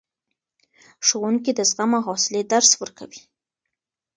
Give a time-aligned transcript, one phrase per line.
[1.07, 3.21] ښوونکي د زغم او حوصلې درس ورکوي.